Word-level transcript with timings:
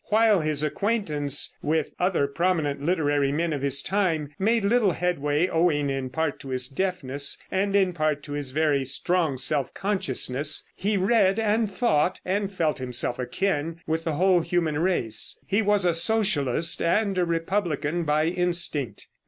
While 0.05 0.41
his 0.41 0.63
acquaintance 0.63 1.55
with 1.61 1.93
other 1.99 2.25
prominent 2.25 2.81
literary 2.81 3.31
men 3.31 3.53
of 3.53 3.61
his 3.61 3.83
time 3.83 4.29
made 4.39 4.63
little 4.63 4.93
headway, 4.93 5.47
owing 5.47 5.91
in 5.91 6.09
part 6.09 6.39
to 6.39 6.49
his 6.49 6.67
deafness, 6.67 7.37
and 7.51 7.75
in 7.75 7.93
part 7.93 8.23
to 8.23 8.31
his 8.31 8.49
very 8.49 8.83
strong 8.83 9.37
self 9.37 9.75
consciousness, 9.75 10.63
he 10.75 10.97
read 10.97 11.37
and 11.37 11.69
thought, 11.71 12.19
and 12.25 12.51
felt 12.51 12.79
himself 12.79 13.19
akin 13.19 13.79
with 13.85 14.03
the 14.03 14.13
whole 14.13 14.39
human 14.41 14.79
race. 14.79 15.37
He 15.45 15.61
was 15.61 15.85
a 15.85 15.93
socialist 15.93 16.81
and 16.81 17.15
a 17.19 17.23
republican 17.23 18.03
by 18.03 18.25
instinct. 18.25 19.05